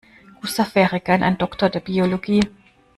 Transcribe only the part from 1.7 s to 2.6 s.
Biologie.